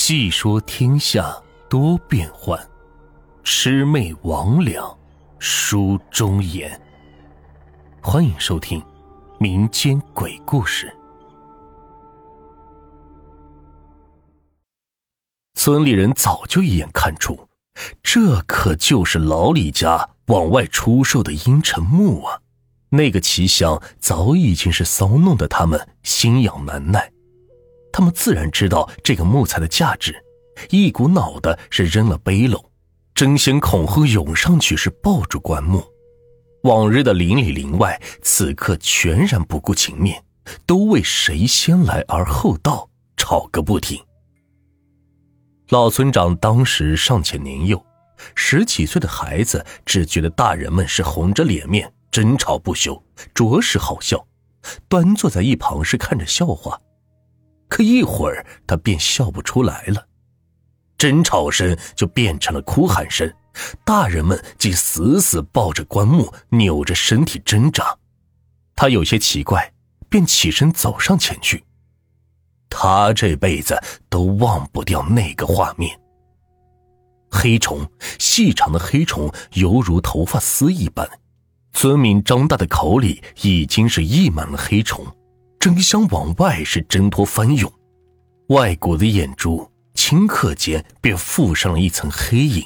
[0.00, 1.36] 细说天下
[1.68, 2.56] 多变幻，
[3.42, 4.96] 魑魅魍魉
[5.40, 6.80] 书中言。
[8.00, 8.80] 欢迎收听
[9.40, 10.96] 民间鬼故事。
[15.54, 17.48] 村里人早就一眼看出，
[18.00, 22.40] 这可就是老李家往外出售的阴沉木啊！
[22.90, 27.12] 那个奇香早已经是骚弄得他们心痒难耐。
[27.98, 30.14] 他们自然知道这个木材的价值，
[30.70, 32.64] 一股脑的是扔了背篓，
[33.12, 35.82] 争先恐后涌上去是抱住棺木。
[36.62, 40.22] 往日的邻里邻外，此刻全然不顾情面，
[40.64, 44.00] 都为谁先来而后到吵个不停。
[45.70, 47.84] 老村长当时尚且年幼，
[48.36, 53.02] 十几岁的孩子只觉得大人们是红着脸面争吵不休，
[53.34, 54.24] 着实好笑，
[54.88, 56.80] 端坐在一旁是看着笑话。
[57.68, 60.06] 可一会儿，他便笑不出来了，
[60.96, 63.30] 争吵声就变成了哭喊声，
[63.84, 67.96] 大人们竟死死抱着棺木，扭着身体挣扎。
[68.74, 69.72] 他有些奇怪，
[70.08, 71.64] 便起身走上前去。
[72.70, 75.98] 他这辈子都忘不掉那个画面：
[77.30, 81.08] 黑虫，细长的黑虫，犹如头发丝一般。
[81.72, 85.06] 村民张大的口里已经是溢满了黑虫。
[85.58, 87.70] 争相往外是挣脱翻涌，
[88.48, 92.64] 外骨的眼珠顷刻间便附上了一层黑影，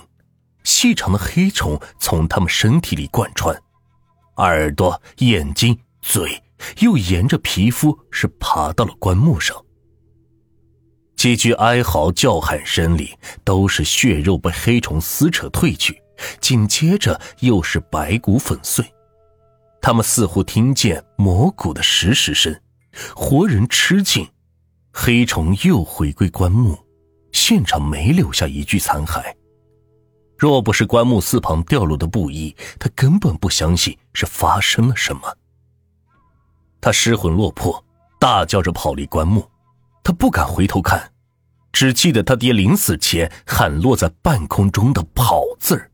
[0.63, 3.57] 细长的黑虫从他们身体里贯穿，
[4.37, 6.43] 耳朵、眼睛、嘴
[6.81, 9.57] 又沿着皮肤是爬到了棺木上。
[11.17, 16.03] 几句哀嚎叫喊声里，都是血肉被黑虫撕扯褪去，
[16.41, 18.85] 紧接着又是白骨粉碎。
[19.81, 22.55] 他们似乎听见魔骨的石石声。
[23.15, 24.29] 活人吃尽，
[24.93, 26.79] 黑虫又回归棺木，
[27.33, 29.35] 现场没留下一具残骸。
[30.37, 35.23] 若不是棺木四旁掉落的布衣，他根本不相信是发生了什么。
[36.81, 37.85] 他失魂落魄，
[38.19, 39.49] 大叫着跑离棺木，
[40.03, 41.13] 他不敢回头看，
[41.73, 45.91] 只记得他爹临死前喊落在半空中的“跑”字儿。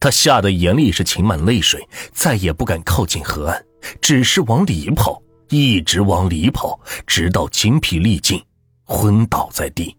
[0.00, 3.64] 他吓得眼里是噙满泪水，再也不敢靠近河岸，
[4.00, 5.22] 只是往里跑。
[5.52, 8.42] 一直往里跑，直到精疲力尽，
[8.84, 9.94] 昏倒在地。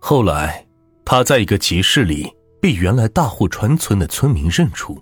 [0.00, 0.66] 后来，
[1.04, 2.28] 他在一个集市里
[2.60, 5.00] 被原来大户川村的村民认出。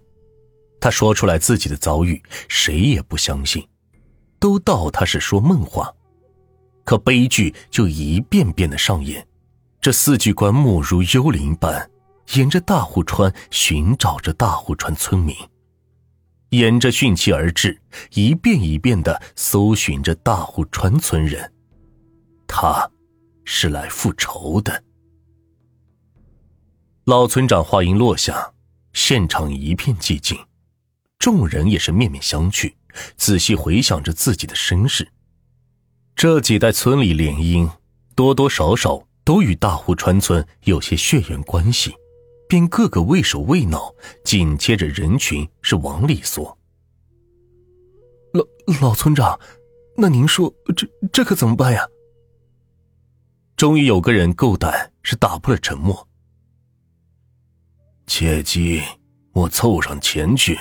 [0.78, 3.66] 他说出来自己的遭遇，谁也不相信，
[4.38, 5.90] 都道他是说梦话。
[6.84, 9.26] 可悲剧就一遍遍的上演，
[9.80, 11.90] 这四具棺木如幽灵般，
[12.34, 15.34] 沿着大户川寻找着大户川村民。
[16.50, 17.80] 沿着汛期而至，
[18.14, 21.52] 一遍一遍的搜寻着大户川村人。
[22.46, 22.90] 他，
[23.44, 24.84] 是来复仇的。
[27.04, 28.52] 老村长话音落下，
[28.92, 30.38] 现场一片寂静，
[31.18, 32.72] 众人也是面面相觑，
[33.16, 35.08] 仔细回想着自己的身世。
[36.16, 37.70] 这几代村里联姻，
[38.16, 41.94] 多多少少都与大户川村有些血缘关系。
[42.50, 43.94] 便个个畏手畏脑，
[44.24, 46.58] 紧接着人群是往里缩。
[48.32, 48.44] 老
[48.80, 49.38] 老村长，
[49.96, 51.86] 那您说这这可怎么办呀？
[53.54, 56.08] 终于有个人够胆，是打破了沉默。
[58.08, 58.82] 切记，
[59.30, 60.58] 莫凑上前去，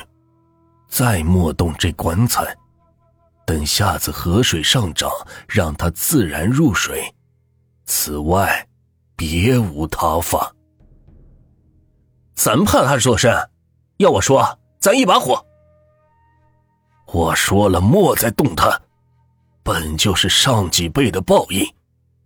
[0.88, 2.56] 再莫动这棺材，
[3.48, 5.10] 等下次河水上涨，
[5.48, 7.16] 让它自然入水。
[7.88, 8.70] 此外，
[9.16, 10.56] 别无他法。
[12.42, 13.50] 咱怕他做甚？
[13.98, 15.46] 要我说，咱一把火。
[17.12, 18.80] 我说了，莫再动他，
[19.62, 21.68] 本就是上几辈的报应，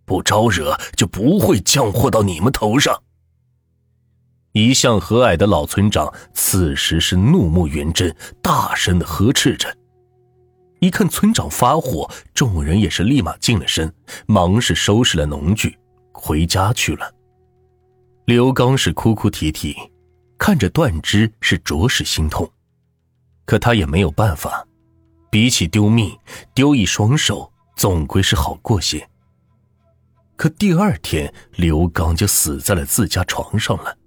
[0.06, 2.96] 不招惹就不会降祸到你们头上。
[4.52, 9.75] 一向和蔼的老村长此时是怒目圆睁，大声的呵斥着。
[10.79, 13.91] 一看村长发火，众人也是立马静了身，
[14.28, 15.76] 忙是收拾了农具，
[16.11, 17.11] 回家去了。
[18.26, 19.76] 刘刚是哭哭啼啼。
[20.45, 22.51] 看着断肢是着实心痛，
[23.45, 24.67] 可他也没有办法，
[25.31, 26.13] 比起丢命，
[26.53, 29.09] 丢一双手总归是好过些。
[30.35, 33.97] 可第二天，刘刚就死在了自家床上了。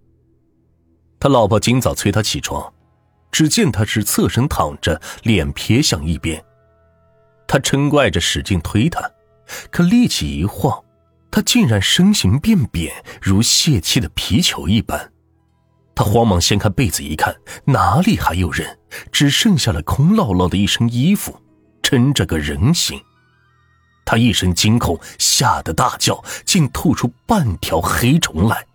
[1.18, 2.70] 他老婆今早催他起床，
[3.32, 6.44] 只见他是侧身躺着，脸撇向一边。
[7.48, 9.10] 他嗔怪着使劲推他，
[9.70, 10.84] 可力气一晃，
[11.30, 15.14] 他竟然身形变扁，如泄气的皮球一般。
[15.96, 17.34] 他慌忙掀开被子一看，
[17.64, 18.78] 哪里还有人？
[19.10, 21.40] 只剩下了空落落的一身衣服，
[21.82, 23.00] 撑着个人形。
[24.04, 28.66] 他一声惊恐，吓得大叫，竟吐出半条黑虫来。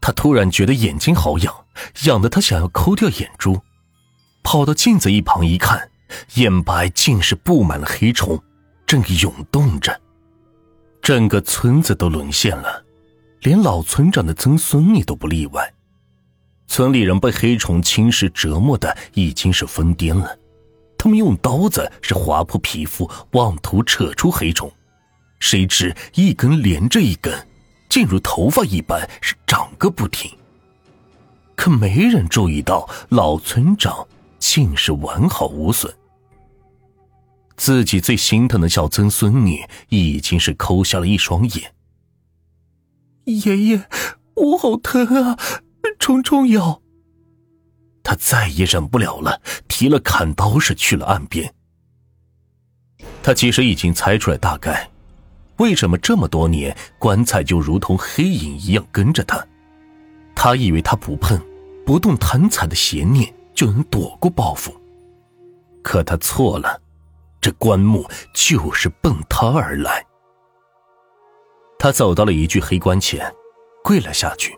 [0.00, 1.52] 他突然觉得眼睛好痒，
[2.04, 3.60] 痒得他想要抠掉眼珠，
[4.44, 5.90] 跑到镜子一旁一看，
[6.34, 8.40] 眼白竟是布满了黑虫，
[8.86, 10.00] 正涌动着。
[11.02, 12.84] 整个村子都沦陷了，
[13.40, 15.74] 连老村长的曾孙女都不例外。
[16.70, 20.38] 村里人被黑虫侵蚀折磨的已经是疯癫了，
[20.96, 24.70] 他们用刀子是划破皮肤，妄图扯出黑虫，
[25.40, 27.34] 谁知一根连着一根，
[27.88, 30.30] 竟如头发一般是长个不停。
[31.56, 34.06] 可没人注意到老村长
[34.38, 35.92] 竟是完好无损。
[37.56, 41.74] 自己最心疼的小曾孙女已经是抠瞎了一双眼。
[43.24, 43.88] 爷爷，
[44.36, 45.36] 我好疼啊！
[45.98, 46.80] 虫虫咬。
[48.02, 51.54] 他再也忍不了了，提了砍刀是去了岸边。
[53.22, 54.90] 他其实已经猜出来大概，
[55.58, 59.46] 为什么这么多年棺材就如同黑影一样跟着他。
[60.34, 61.38] 他以为他不碰，
[61.84, 64.74] 不动贪财的邪念就能躲过报复，
[65.82, 66.80] 可他错了。
[67.40, 70.04] 这棺木就是奔他而来。
[71.78, 73.32] 他走到了一具黑棺前，
[73.82, 74.54] 跪了下去。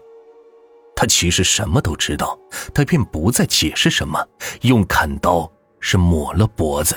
[1.02, 2.38] 他其实什么都知道，
[2.72, 4.24] 他便不再解释什么，
[4.60, 5.50] 用砍刀
[5.80, 6.94] 是抹了脖子，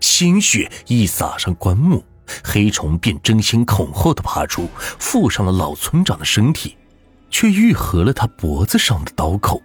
[0.00, 2.04] 鲜血一洒上棺木，
[2.44, 6.76] 黑虫便争先恐后的爬出，附上了老村长的身体，
[7.30, 9.62] 却愈合了他脖子上的刀口。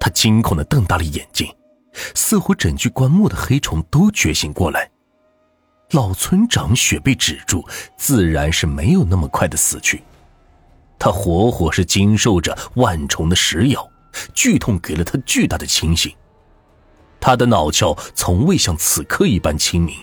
[0.00, 1.46] 他惊恐的瞪大了眼睛。
[2.14, 4.90] 似乎整具棺木的黑虫都觉醒过来，
[5.90, 7.62] 老村长血被止住，
[7.98, 10.02] 自然是没有那么快的死去。
[10.98, 13.88] 他活活是经受着万虫的食咬，
[14.34, 16.14] 剧痛给了他巨大的清醒。
[17.20, 19.96] 他的脑壳从未像此刻一般清明，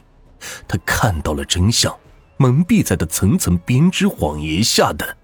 [0.68, 1.96] 他看到了真相，
[2.38, 5.18] 蒙蔽在的层层编织谎言下的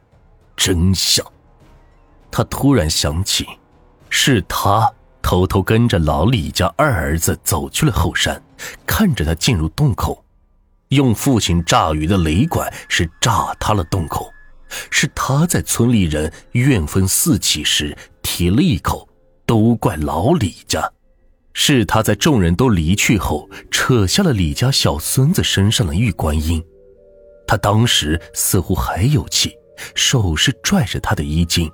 [0.55, 1.25] 真相。
[2.31, 3.47] 他突然想起，
[4.09, 4.91] 是他。
[5.21, 8.41] 偷偷跟着老李家二儿子走去了后山，
[8.87, 10.23] 看着他进入洞口，
[10.87, 14.31] 用父亲炸鱼的雷管是炸塌了洞口，
[14.89, 19.07] 是他在村里人怨愤四起时提了一口，
[19.45, 20.91] 都怪老李家，
[21.53, 26.63] 是他在众人都离去后扯下了李家小孙子身上的玉观音，
[27.47, 29.53] 他当时似乎还有气，
[29.95, 31.71] 手是拽着他的衣襟，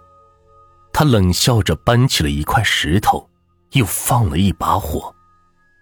[0.91, 3.29] 他冷笑着搬起了一块石头。
[3.71, 5.13] 又放了一把火，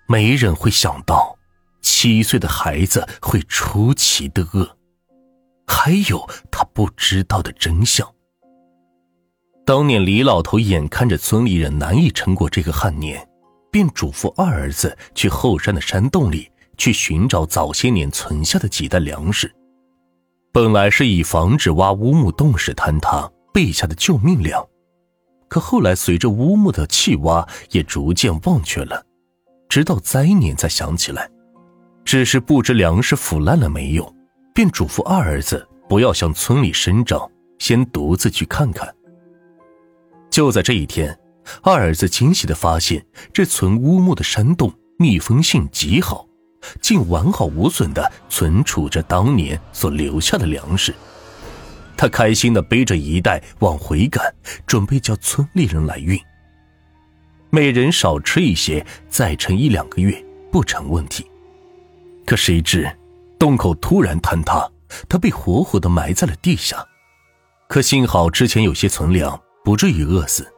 [0.07, 1.38] 没人会想到，
[1.80, 4.77] 七岁的孩子会出奇的饿，
[5.65, 8.07] 还有他不知道的真相。
[9.65, 13.25] 当年李老头眼看着村里人难以撑过这个旱年，
[13.71, 19.50] 便嘱咐二儿子去后山的山洞里去寻找早些年存下的几袋粮食，
[20.51, 24.63] 本来是以防止挖乌木洞时坍塌备下的救命粮。
[25.48, 29.04] 可后来，随着乌木的弃挖，也逐渐忘却了，
[29.69, 31.30] 直到灾年才想起来。
[32.04, 34.12] 只是不知粮食腐烂了没有，
[34.53, 37.29] 便嘱咐二儿子不要向村里声张，
[37.59, 38.94] 先独自去看看。
[40.29, 41.17] 就在这一天，
[41.61, 43.03] 二儿子惊喜的发现，
[43.33, 46.27] 这存乌木的山洞密封性极好，
[46.81, 50.94] 竟完好无损的存储着当年所留下的粮食。
[51.95, 54.33] 他开心的背着一袋往回赶，
[54.65, 56.19] 准备叫村里人来运。
[57.50, 61.25] 每人少吃一些，再撑一两个月不成问题。
[62.25, 62.89] 可谁知，
[63.43, 64.71] 洞口突然坍塌，
[65.09, 66.81] 他被活活的埋在了地下。
[67.67, 70.50] 可幸好之前有些存粮，不至于饿死。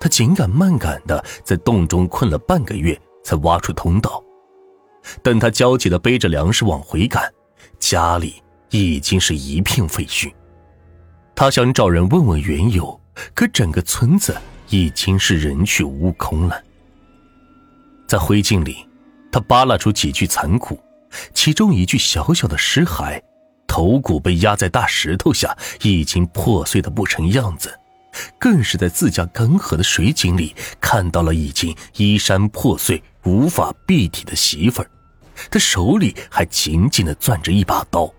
[0.00, 4.20] 他紧赶慢赶的在洞中困了半个月，才挖出通道。
[5.22, 7.32] 等他焦急的背着粮食往回赶，
[7.78, 10.34] 家里已经是一片废墟。
[11.36, 13.00] 他想找人问问缘由，
[13.32, 14.36] 可整个村子
[14.70, 16.60] 已经是人去屋空了。
[18.08, 18.84] 在灰烬里，
[19.30, 20.76] 他扒拉出几具残骨，
[21.32, 23.20] 其中一具小小的尸骸，
[23.66, 27.78] 头骨被压在大石头下，已经破碎的不成样子。
[28.38, 34.90] 更是在自家干涸的水井里看到了已经衣衫破碎、无法蔽体的媳妇儿，
[35.50, 38.12] 他手里还紧紧的攥着一把刀，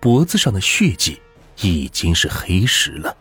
[0.00, 1.20] 脖子上的血迹。
[1.60, 3.16] 已经是黑石了，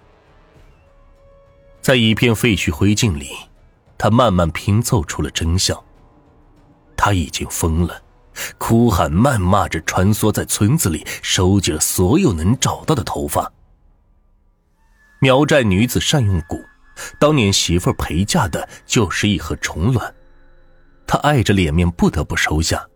[1.82, 3.32] 在一片废墟灰烬里，
[3.98, 5.76] 他慢慢拼凑出了真相。
[6.96, 8.00] 他已经疯了，
[8.58, 13.51] 哭喊谩骂着，穿梭在村子里，收集了所有能找到的头发。
[15.20, 16.63] 苗寨女子善用蛊，
[17.20, 20.13] 当年媳妇陪嫁的就是一盒虫卵，
[21.08, 22.88] 她碍着脸面不得不收下。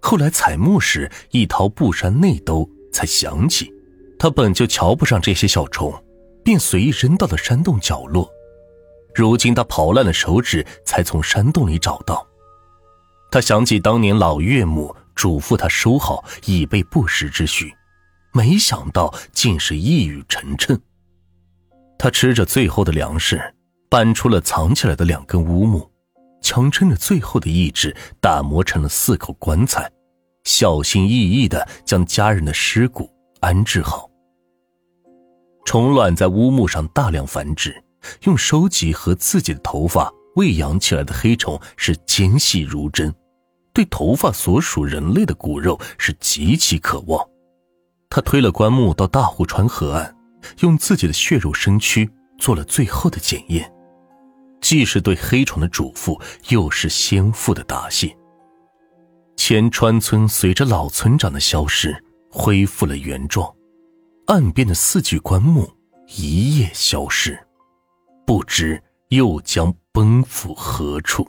[0.00, 3.70] 后来采木时，一掏布衫内兜，才想起，
[4.18, 5.92] 他本就瞧不上这些小虫，
[6.42, 8.26] 便随意扔到了山洞角落。
[9.14, 12.26] 如今他刨烂了手指，才从山洞里找到。
[13.30, 17.72] 他想起当年老岳母嘱咐他收好，以备不时之需，
[18.32, 20.78] 没想到竟是一语成谶。
[21.98, 23.54] 他吃着最后的粮食，
[23.88, 25.88] 搬出了藏起来的两根乌木。
[26.42, 29.90] 强撑着最后的意志，打磨成了四口棺材，
[30.44, 33.10] 小心翼翼的将家人的尸骨
[33.40, 34.08] 安置好。
[35.66, 37.84] 虫卵在乌木上大量繁殖，
[38.22, 43.14] 用收集和自己的头发喂养起来的黑虫是尖细如针，
[43.72, 47.26] 对头发所属人类的骨肉是极其渴望。
[48.08, 50.16] 他推了棺木到大湖川河岸，
[50.60, 53.72] 用自己的血肉身躯做了最后的检验。
[54.60, 58.14] 既是对黑虫的嘱咐，又是先父的答谢。
[59.36, 63.50] 前川村随着老村长的消失，恢复了原状，
[64.26, 65.72] 岸边的四具棺木
[66.08, 67.38] 一夜消失，
[68.26, 71.26] 不知又将奔赴何处。